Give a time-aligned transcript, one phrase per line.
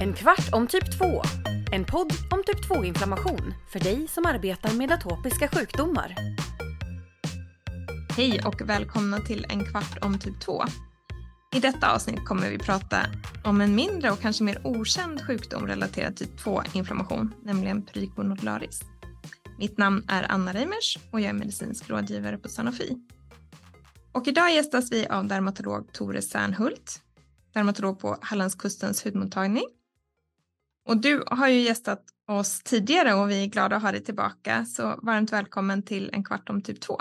[0.00, 1.22] En kvart om typ 2.
[1.72, 6.14] En podd om typ 2-inflammation för dig som arbetar med atopiska sjukdomar.
[8.16, 10.64] Hej och välkomna till en kvart om typ 2.
[11.54, 13.06] I detta avsnitt kommer vi prata
[13.44, 18.80] om en mindre och kanske mer okänd sjukdom relaterad till typ 2-inflammation, nämligen prygonodularis.
[19.58, 22.96] Mitt namn är Anna Reimers och jag är medicinsk rådgivare på Sanofi.
[24.16, 27.02] Och idag gästas vi av dermatolog Tore Särnhult,
[27.52, 29.64] dermatolog på Hallandskustens hudmottagning.
[30.84, 34.64] Och du har ju gästat oss tidigare och vi är glada att ha dig tillbaka,
[34.64, 36.94] så varmt välkommen till en kvart om typ 2.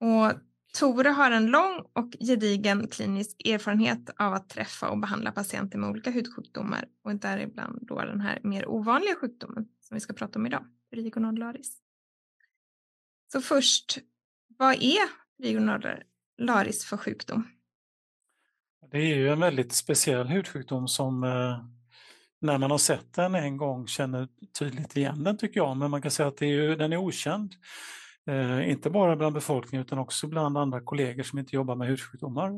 [0.00, 0.32] Och
[0.78, 5.90] Tore har en lång och gedigen klinisk erfarenhet av att träffa och behandla patienter med
[5.90, 10.46] olika hudsjukdomar och däribland då den här mer ovanliga sjukdomen som vi ska prata om
[10.46, 11.78] idag, perigonodularis.
[13.32, 13.98] Så först,
[14.58, 17.48] vad är perigonodularis för sjukdom?
[18.90, 21.64] Det är ju en väldigt speciell hudsjukdom som eh,
[22.40, 26.02] när man har sett den en gång känner tydligt igen den tycker jag, men man
[26.02, 27.54] kan säga att det är ju, den är okänd.
[28.26, 32.50] Eh, inte bara bland befolkningen utan också bland andra kollegor som inte jobbar med hudsjukdomar.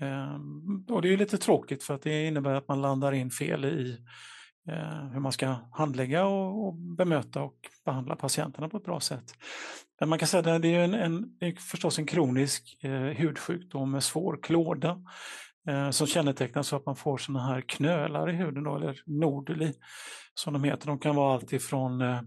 [0.00, 0.40] Eh,
[0.88, 3.98] och det är lite tråkigt för att det innebär att man landar in fel i
[4.68, 9.34] Eh, hur man ska handlägga och, och, bemöta och behandla patienterna på ett bra sätt.
[10.00, 12.90] Men man kan säga att det är, en, en, det är förstås en kronisk eh,
[12.90, 15.02] hudsjukdom med svår klåda
[15.68, 19.74] eh, som kännetecknas av att man får sådana här knölar i huden, då, eller noduli
[20.34, 20.86] som de heter.
[20.86, 22.20] De kan vara alltifrån eh,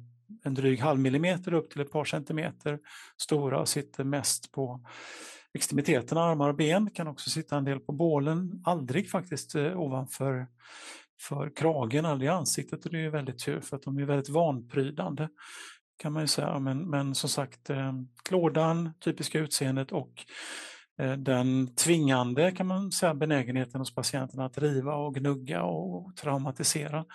[0.43, 2.79] en dryg halv millimeter upp till ett par centimeter
[3.17, 4.81] stora och sitter mest på
[5.53, 10.47] extremiteterna, armar och ben, kan också sitta en del på bålen, aldrig faktiskt eh, ovanför
[11.19, 14.29] för kragen, aldrig i ansiktet och det är väldigt tur för att de är väldigt
[14.29, 15.27] vanprydande
[15.99, 16.59] kan man ju säga.
[16.59, 17.93] Men, men som sagt, eh,
[18.29, 20.25] klådan, typiska utseendet och
[20.99, 27.05] eh, den tvingande kan man säga benägenheten hos patienterna att riva och gnugga och traumatisera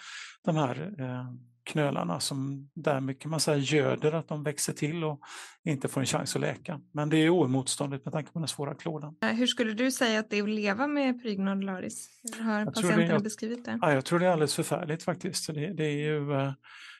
[0.45, 1.33] de här eh,
[1.65, 5.21] knölarna som därmed kan man säga göder att de växer till och
[5.65, 6.81] inte får en chans att läka.
[6.93, 9.17] Men det är oemotståndligt med tanke på den svåra klådan.
[9.21, 12.09] Hur skulle du säga att det är att leva med prygnodullaris?
[12.37, 13.79] Hur har jag patienterna jag, beskrivit det?
[13.83, 15.55] Ja, jag tror det är alldeles förfärligt faktiskt.
[15.55, 16.53] Det, det är ju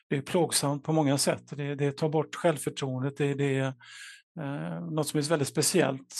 [0.09, 1.43] det är plågsamt på många sätt.
[1.49, 3.17] Det, det tar bort självförtroendet.
[3.17, 3.73] Det, det är
[4.39, 6.15] eh, något som är väldigt speciellt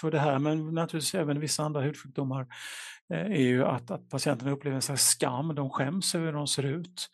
[0.00, 2.46] för det här, men naturligtvis även vissa andra hudsjukdomar,
[3.14, 5.54] eh, är ju att, att patienterna upplever en slags skam.
[5.54, 7.08] De skäms över hur de ser ut.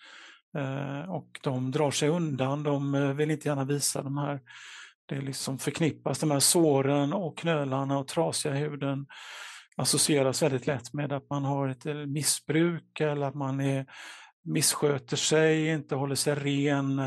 [0.58, 4.40] Eh, och de drar sig undan, de eh, vill inte gärna visa de här,
[5.06, 9.06] det liksom förknippas, de här såren och knölarna och trasiga huden
[9.76, 13.86] associeras väldigt lätt med att man har ett eh, missbruk eller att man är,
[14.44, 16.98] missköter sig, inte håller sig ren,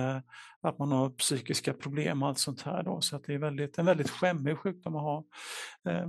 [0.62, 2.84] att man har psykiska problem och allt sånt här.
[2.84, 3.02] Då.
[3.02, 5.24] Så att det är väldigt, en väldigt skämmig sjukdom att ha.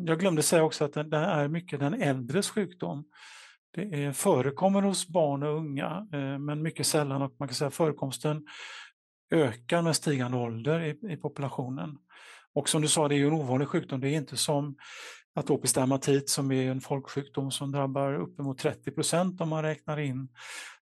[0.07, 3.05] Jag glömde säga också att det är mycket den äldres sjukdom.
[3.75, 7.71] Det är, förekommer hos barn och unga, eh, men mycket sällan och man kan säga
[7.71, 8.47] förekomsten
[9.31, 11.99] ökar med stigande ålder i, i populationen.
[12.55, 14.01] Och som du sa, det är ju en ovanlig sjukdom.
[14.01, 14.77] Det är inte som
[15.35, 20.29] atopisk dermatit som är en folksjukdom som drabbar uppemot 30 procent om man räknar in,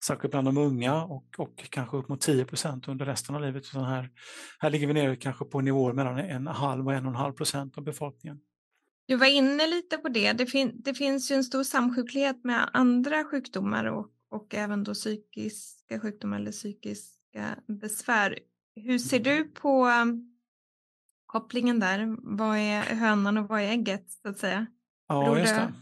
[0.05, 3.65] särskilt bland de unga och, och kanske upp mot 10 procent under resten av livet.
[3.65, 4.11] Så här,
[4.59, 7.33] här ligger vi nere kanske på nivåer mellan en halv och en och en halv
[7.33, 8.41] procent av befolkningen.
[9.11, 10.33] Du var inne lite på det.
[10.33, 14.95] Det, fin det finns ju en stor samsjuklighet med andra sjukdomar och, och även då
[14.95, 18.39] psykiska sjukdomar eller psykiska besvär.
[18.77, 20.35] Hur ser du på um,
[21.27, 22.17] kopplingen där?
[22.37, 24.67] Vad är hönan och vad är ägget så att säga?
[25.09, 25.73] Ja, just det.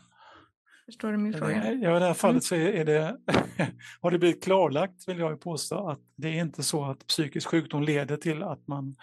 [0.87, 1.73] Förstår du min fråga?
[1.73, 2.41] Ja, i det här fallet mm.
[2.41, 3.17] så är det,
[4.01, 7.83] har det blivit klarlagt vill jag påstå att det är inte så att psykisk sjukdom
[7.83, 8.97] leder till att man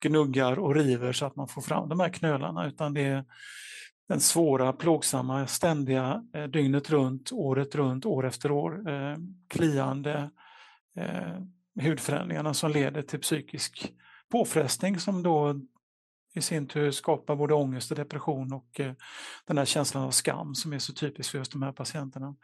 [0.00, 3.24] gnuggar och river så att man får fram de här knölarna utan det är
[4.08, 9.16] den svåra, plågsamma, ständiga, eh, dygnet runt, året runt, år efter år, eh,
[9.48, 10.30] kliande
[10.96, 11.42] eh,
[11.82, 13.92] hudförändringarna som leder till psykisk
[14.30, 15.60] påfrestning som då
[16.34, 18.92] i sin tur skapar både ångest och depression och eh,
[19.46, 22.36] den här känslan av skam som är så typisk för just de här patienterna.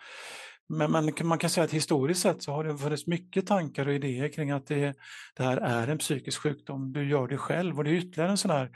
[0.69, 3.95] Men man, man kan säga att historiskt sett så har det funnits mycket tankar och
[3.95, 4.95] idéer kring att det,
[5.37, 8.39] det här är en psykisk sjukdom, du gör det själv och det är ytterligare en
[8.39, 8.71] sån här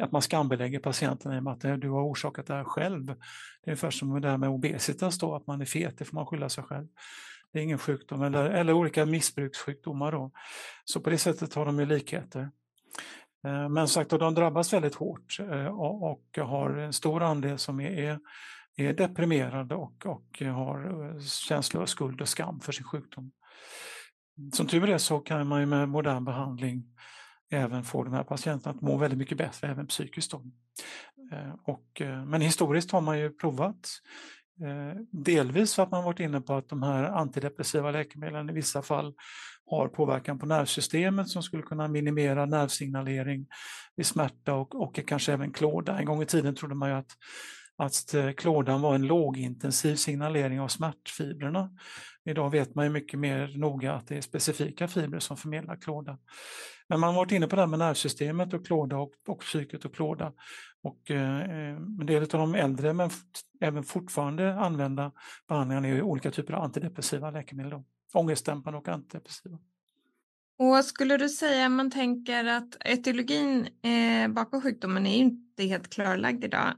[0.00, 3.06] att man skambelägger patienten i och med att du har orsakat det här själv.
[3.06, 3.16] Det är
[3.66, 6.48] ungefär som det här med obesitas då, att man är fet, det får man skylla
[6.48, 6.86] sig själv.
[7.52, 10.30] Det är ingen sjukdom, eller, eller olika missbrukssjukdomar då.
[10.84, 12.50] Så på det sättet har de ju likheter.
[13.44, 18.18] Eh, men sagt, de drabbas väldigt hårt eh, och har en stor andel som är
[18.86, 23.32] är deprimerade och, och har eh, känslor av skuld och skam för sin sjukdom.
[24.52, 26.84] Som tur är så kan man ju med modern behandling
[27.50, 30.30] även få de här patienterna att må väldigt mycket bättre, även psykiskt.
[30.30, 30.44] Då.
[31.32, 33.88] Eh, och, eh, men historiskt har man ju provat
[35.10, 39.14] Delvis för att man varit inne på att de här antidepressiva läkemedlen i vissa fall
[39.70, 43.46] har påverkan på nervsystemet som skulle kunna minimera nervsignalering
[43.96, 45.98] vid smärta och, och kanske även klåda.
[45.98, 47.12] En gång i tiden trodde man ju att,
[47.78, 51.70] att eh, klådan var en lågintensiv signalering av smärtfibrerna.
[52.24, 56.18] Idag vet man ju mycket mer noga att det är specifika fibrer som förmedlar klåda.
[56.88, 59.84] Men man har varit inne på det här med nervsystemet och klåda och, och psyket
[59.84, 60.32] och klåda.
[60.82, 63.10] Och, eh, en del av de äldre men
[63.60, 65.12] även fortfarande använda
[65.48, 67.70] behandlingarna är olika typer av antidepressiva läkemedel.
[67.70, 69.58] Då ångestdämpande och antidepressiva.
[70.58, 75.90] Och skulle du säga, man tänker att etiologin eh, bakom sjukdomen är ju inte helt
[75.90, 76.74] klarlagd idag.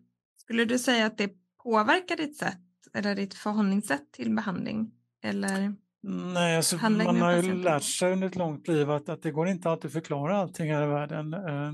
[0.50, 1.30] Skulle du säga att det
[1.62, 2.58] påverkar ditt sätt
[2.94, 4.90] eller ditt förhållningssätt till behandling?
[5.22, 9.30] Eller Nej, alltså, man har ju lärt sig under ett långt liv att, att det
[9.30, 11.34] går inte alltid att förklara allting här i världen.
[11.34, 11.72] Eh,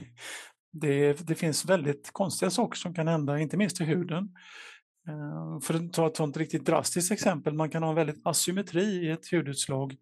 [0.72, 4.28] det, det finns väldigt konstiga saker som kan hända, inte minst i huden.
[5.08, 9.06] Eh, för att ta ett sånt riktigt drastiskt exempel, man kan ha en väldigt asymmetri
[9.06, 9.96] i ett hudutslag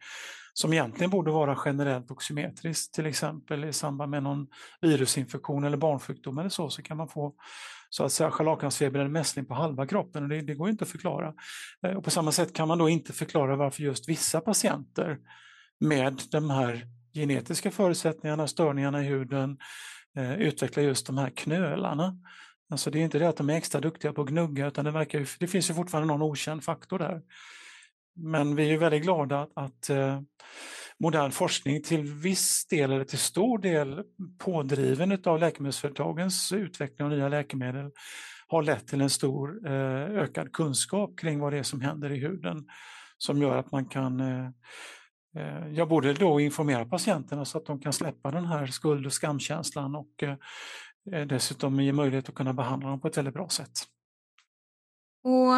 [0.53, 2.95] som egentligen borde vara generellt och symmetriskt.
[2.95, 4.47] Till exempel i samband med någon
[4.81, 7.35] virusinfektion eller barnsjukdom eller så, så kan man få
[7.95, 10.91] så att säga scharlakansfeber eller mässling på halva kroppen och det, det går inte att
[10.91, 11.35] förklara.
[11.87, 15.19] Eh, och på samma sätt kan man då inte förklara varför just vissa patienter
[15.81, 19.59] med de här genetiska förutsättningarna, störningarna i huden,
[20.17, 22.17] eh, utvecklar just de här knölarna.
[22.71, 24.91] Alltså det är inte det att de är extra duktiga på att gnugga utan det,
[24.91, 27.23] verkar, det finns ju fortfarande någon okänd faktor där.
[28.17, 30.21] Men vi är väldigt glada att, att eh,
[31.01, 34.03] modern forskning till viss del eller till stor del
[34.39, 37.91] pådriven av läkemedelsföretagens utveckling av nya läkemedel
[38.47, 42.21] har lett till en stor eh, ökad kunskap kring vad det är som händer i
[42.21, 42.67] huden
[43.19, 44.47] som gör att man kan eh,
[45.37, 49.13] eh, jag borde då informera patienterna så att de kan släppa den här skuld och
[49.13, 50.25] skamkänslan och
[51.27, 53.71] dessutom ge möjlighet att kunna behandla dem på ett väldigt bra sätt.
[55.23, 55.55] Och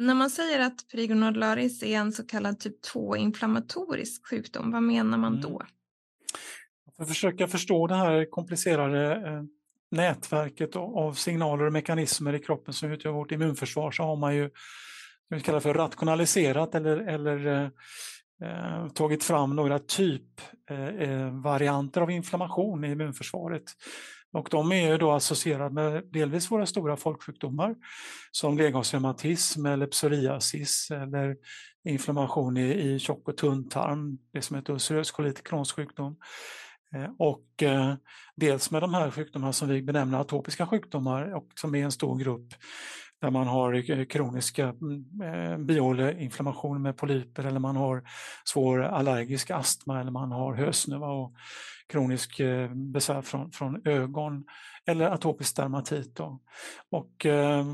[0.00, 5.32] när man säger att perigonodularis är en så kallad typ 2-inflammatorisk sjukdom, vad menar man
[5.32, 5.40] mm.
[5.40, 5.62] då?
[6.96, 9.42] För att försöka förstå det här komplicerade eh,
[9.90, 14.50] nätverket av signaler och mekanismer i kroppen som utgör vårt immunförsvar så har man ju
[15.28, 17.68] vi kallar för rationaliserat eller, eller eh,
[18.42, 23.64] eh tagit fram några typvarianter eh, av inflammation i immunförsvaret.
[24.32, 27.74] Och de är ju då associerade med delvis våra stora folksjukdomar
[28.30, 31.36] som ledgångsreumatism eller psoriasis eller
[31.84, 36.16] inflammation i, i tjock och tunntarm, det som heter ulcerös kolit, Crohns sjukdom.
[36.94, 37.94] Eh, och eh,
[38.36, 42.18] dels med de här sjukdomarna som vi benämner atopiska sjukdomar och som är en stor
[42.18, 42.54] grupp
[43.20, 48.02] där man har eh, kroniska mm, eh, med polyper eller man har
[48.44, 51.32] svår allergisk astma eller man har hösnuva och
[51.90, 54.44] kronisk eh, besvär från, från ögon
[54.86, 56.16] eller atopisk dermatit.
[56.16, 56.40] Då.
[56.90, 57.66] Och, eh,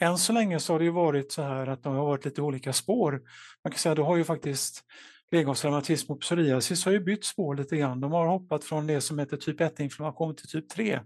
[0.00, 2.42] än så länge så har det ju varit så här att de har varit lite
[2.42, 3.22] olika spår.
[3.64, 4.84] Man kan säga att det har ju faktiskt
[5.32, 8.00] ledgångsreumatism och psoriasis har ju bytt spår lite grann.
[8.00, 11.00] De har hoppat från det som heter typ 1-inflammation till typ 3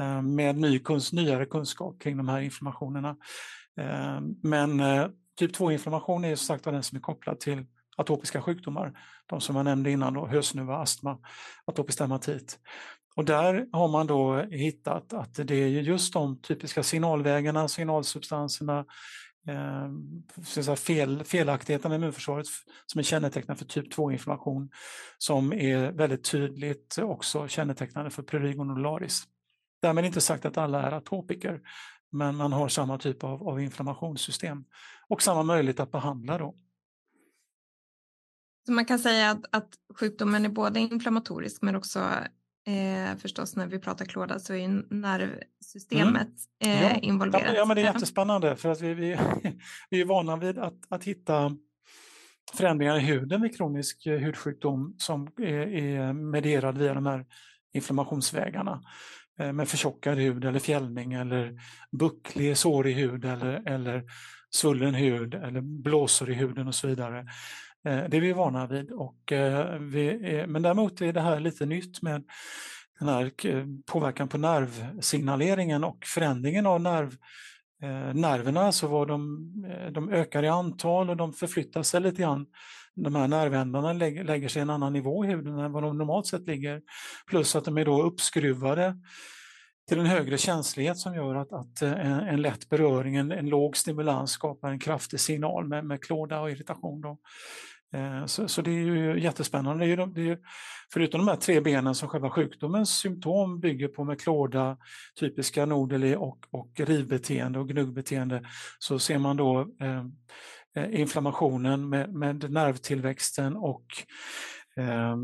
[0.00, 3.16] eh, med ny kunsk, nyare kunskap kring de här inflammationerna.
[3.80, 5.06] Eh, men eh,
[5.38, 7.66] typ 2-inflammation är som sagt den som är kopplad till
[8.02, 8.98] atopiska sjukdomar.
[9.26, 11.18] De som jag nämnde innan, då, hösnuva, astma,
[11.64, 12.58] atopisk dermatit.
[13.16, 18.84] Och där har man då hittat att det är just de typiska signalvägarna, signalsubstanserna,
[19.48, 22.46] eh, fel, felaktigheterna i immunförsvaret
[22.86, 24.70] som är kännetecknande för typ 2-inflammation
[25.18, 29.24] som är väldigt tydligt också kännetecknande för prurigo nodularis.
[29.82, 31.60] Därmed inte sagt att alla är atopiker,
[32.12, 34.64] men man har samma typ av, av inflammationssystem
[35.08, 36.38] och samma möjlighet att behandla.
[36.38, 36.54] Då.
[38.66, 41.98] Så man kan säga att, att sjukdomen är både inflammatorisk men också
[42.66, 46.28] eh, förstås när vi pratar klåda så är nervsystemet
[46.64, 46.78] mm.
[46.78, 46.98] eh, ja.
[46.98, 47.54] involverat.
[47.56, 49.18] Ja, men det är jättespännande för att vi, vi,
[49.90, 51.56] vi är vana vid att, att hitta
[52.54, 57.26] förändringar i huden vid kronisk eh, hudsjukdom som är, är medierad via de här
[57.72, 58.82] inflammationsvägarna
[59.38, 64.04] eh, med förtjockad hud eller fjällning eller bucklig sårig hud eller, eller
[64.50, 67.26] svullen hud eller blåsor i huden och så vidare.
[67.84, 68.90] Eh, det är vi vana vid.
[68.90, 72.24] Och eh, vi är, men däremot är det här lite nytt med
[72.98, 77.16] den här eh, påverkan på nervsignaleringen och förändringen av nerv,
[78.14, 79.50] nerverna, Så var de,
[79.92, 82.46] de ökar i antal och de förflyttar sig lite grann.
[82.94, 86.26] De här nervändarna lägger, lägger sig en annan nivå i huden än vad de normalt
[86.26, 86.82] sett ligger.
[87.26, 88.94] Plus att de är då uppskruvade
[89.88, 93.76] till en högre känslighet som gör att, att en, en lätt beröring, en, en låg
[93.76, 97.00] stimulans skapar en kraftig signal med, med klåda och irritation.
[97.00, 97.18] Då.
[97.92, 99.84] Eh, så, så, det är ju jättespännande.
[99.84, 100.38] Det är ju, det är,
[100.92, 104.76] förutom de här tre benen som själva sjukdomens symptom bygger på med klåda,
[105.20, 108.42] typiska nodeli och, och rivbeteende och gnuggbeteende
[108.78, 110.04] så ser man då eh,
[110.76, 113.86] eh inflammationen med, med nervtillväxten och
[114.76, 115.16] eh,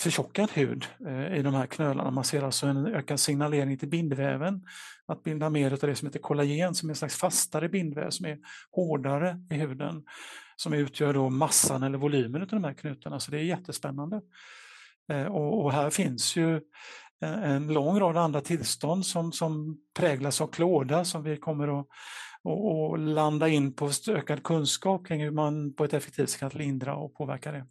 [0.00, 2.10] förtjockad hud eh, i de här knölarna.
[2.10, 4.64] Man ser alltså en ökad signalering till bindväven
[5.06, 8.26] att binda mer av det som heter kollagen som är en slags fastare bindväv som
[8.26, 8.38] är
[8.70, 10.02] hårdare i huden
[10.56, 13.20] som utgör då massan eller volymen av de här knutarna.
[13.20, 14.20] Så det är jättespännande.
[15.12, 16.56] Eh, och, och här finns ju
[17.22, 21.86] eh, en lång rad andra tillstånd som, som präglas av klåda som vi kommer att
[22.42, 26.50] och, och landa in på ökad kunskap kring hur man på ett effektivt sätt kan
[26.54, 27.66] lindra och påverka det.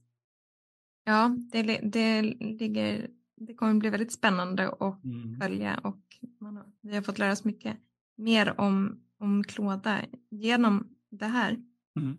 [1.09, 5.39] Ja, det, det, ligger, det kommer bli väldigt spännande att mm.
[5.41, 6.01] följa och
[6.39, 7.77] man, vi har fått lära oss mycket
[8.17, 11.57] mer om, om klåda genom det här.
[11.99, 12.17] Mm.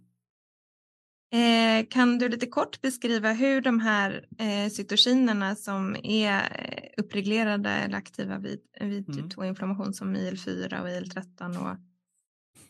[1.32, 7.70] Eh, kan du lite kort beskriva hur de här eh, cytokinerna som är eh, uppreglerade
[7.70, 9.28] eller aktiva vid, vid typ mm.
[9.28, 11.76] 2-inflammation som IL-4 och IL-13 och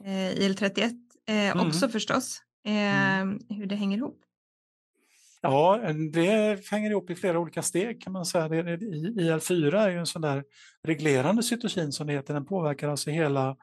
[0.07, 0.81] eh, IL-31
[1.27, 1.67] eh, mm.
[1.67, 3.39] också förstås, mm.
[3.49, 4.25] Eh, hur det hänger ihop?
[5.43, 5.81] Ja,
[6.13, 8.49] det hänger ihop i flera olika steg kan man säga.
[8.49, 10.45] IL-4 är ju en sån där
[10.83, 12.35] reglerande cytokin som det heter.
[12.35, 13.57] Den påverkar alltså hela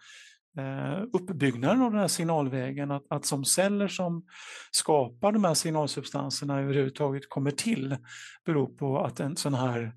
[0.57, 2.91] eh, uppbyggnaden av den här signalvägen.
[2.91, 4.25] Att, att som celler som
[4.71, 7.97] skapar de här signalsubstanserna överhuvudtaget kommer till
[8.45, 9.93] beror på att en sån här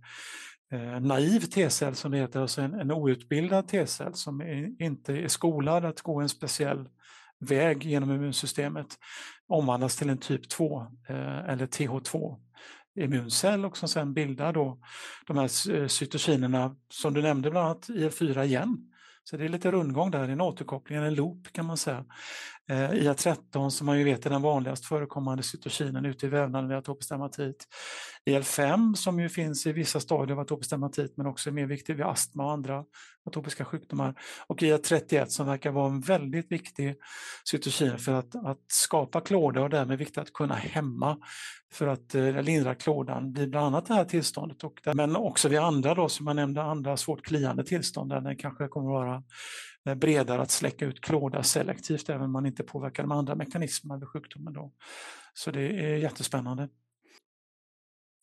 [0.72, 5.28] eh, naiv T-cell som det heter, alltså en, en outbildad T-cell som är, inte är
[5.28, 6.88] skolad att gå en speciell
[7.40, 8.98] väg genom immunsystemet
[9.48, 12.36] omvandlas till en typ 2 eh, eller TH2
[13.00, 14.80] immuncell och som sen bildar då
[15.26, 18.90] de här cytokinerna som du nämnde bland annat IL4 igen
[19.24, 22.04] så det är lite rundgång där, en återkoppling, en loop kan man säga.
[22.70, 26.78] Eh, IA13 som man ju vet är den vanligast förekommande cytokinen ute i vävnaden vid
[26.78, 27.66] atopisk dermatit.
[28.30, 31.96] IL5 som ju finns i vissa stadier av atopisk dermatit men också är mer viktig
[31.96, 32.84] vid astma och andra
[33.26, 34.14] atopiska sjukdomar.
[34.46, 36.96] Och IA31 som verkar vara en väldigt viktig
[37.50, 41.18] cytokin för att, att skapa klåda och därmed viktigt att kunna hämma
[41.72, 44.64] för att eh, lindra klådan vid bland annat det här tillståndet.
[44.64, 48.20] Och där, men också vid andra, då, som jag nämnde, andra svårt kliande tillstånd där
[48.20, 49.22] den kanske kommer att vara
[49.84, 54.08] bredare att släcka ut klåda selektivt även om man inte påverkar de andra mekanismerna vid
[54.08, 54.52] sjukdomen.
[54.52, 54.72] Då.
[55.34, 56.68] Så det är jättespännande.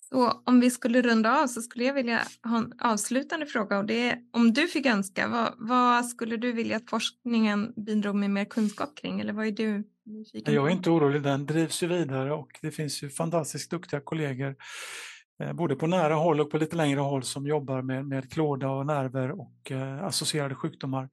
[0.09, 3.85] Så om vi skulle runda av så skulle jag vilja ha en avslutande fråga och
[3.85, 8.29] det är om du fick önska, vad, vad skulle du vilja att forskningen bidrog med
[8.29, 11.87] mer kunskap kring eller vad är du nyfiken Jag är inte orolig, den drivs ju
[11.87, 16.51] vidare och det finns ju fantastiskt duktiga kollegor Eh, Eh, både på nära håll och
[16.51, 21.09] på lite längre håll som jobbar med, med klåda och nerver och eh, associerade sjukdomar.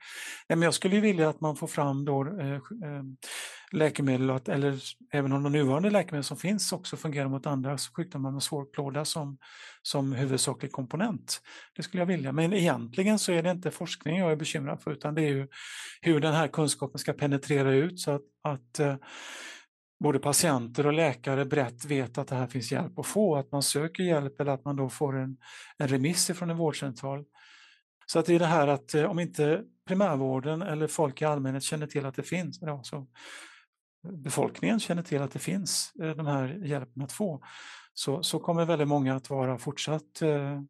[0.48, 3.02] Men jag skulle vilja att man får fram då, eh, eh,
[3.72, 4.80] läkemedel, att, eller
[5.12, 9.04] även om de nuvarande läkemedel som finns också fungerar mot andra sjukdomar med svår klåda
[9.04, 9.38] som,
[9.82, 11.40] som huvudsaklig komponent.
[11.76, 14.90] Det skulle jag vilja, men egentligen så är det inte forskning jag är bekymrad för
[14.90, 15.48] utan det är ju
[16.00, 18.96] hur den här kunskapen ska penetrera ut så att, att eh,
[20.00, 23.62] både patienter och läkare brett vet att det här finns hjälp att få, att man
[23.62, 25.36] söker hjälp eller att man då får en,
[25.78, 27.24] en remiss från en vårdcentral.
[28.06, 31.62] Så att det är det här att eh, om inte primärvården eller folk i allmänhet
[31.62, 33.06] känner till att det finns, ja, så
[34.08, 37.42] befolkningen känner till att det finns eh, de här hjälpen att få,
[37.94, 40.60] så, så kommer väldigt många att vara fortsatt eh,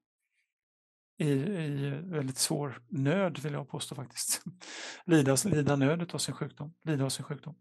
[1.18, 4.42] i, i väldigt svår nöd, vill jag påstå faktiskt.
[5.06, 6.74] Lida, lida nöd av sin sjukdom.
[6.84, 7.54] Lida av sin sjukdom.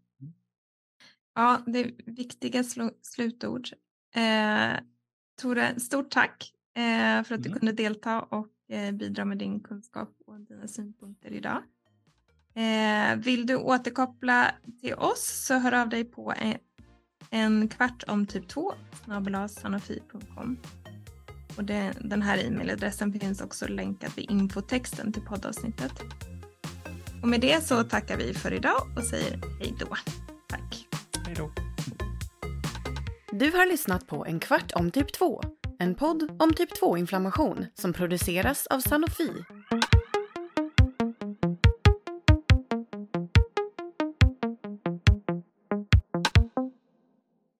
[1.34, 3.68] Ja, det är viktiga sl slutord.
[4.14, 4.80] Eh,
[5.40, 7.58] Tore, stort tack eh, för att du mm.
[7.58, 11.62] kunde delta och eh, bidra med din kunskap och dina synpunkter idag.
[12.54, 14.50] Eh, vill du återkoppla
[14.80, 16.58] till oss så hör av dig på en,
[17.30, 18.74] en kvart om typ 2
[19.48, 20.58] sanofi.com.
[21.56, 25.92] Och det, den här e-mailadressen finns också länkad i infotexten till poddavsnittet.
[27.22, 29.96] Och med det så tackar vi för idag och säger hej då.
[31.34, 31.52] Hej då.
[33.32, 35.42] Du har lyssnat på En kvart om typ 2.
[35.78, 39.30] En podd om typ 2-inflammation som produceras av Sanofi